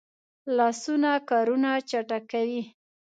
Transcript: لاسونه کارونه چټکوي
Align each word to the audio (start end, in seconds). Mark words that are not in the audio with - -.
لاسونه 0.57 1.11
کارونه 1.29 1.71
چټکوي 1.89 2.61